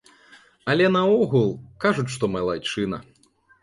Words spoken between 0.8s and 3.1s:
наогул, кажуць, што малайчына.